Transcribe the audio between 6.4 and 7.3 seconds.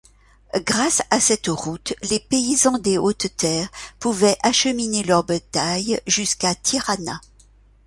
Tirana.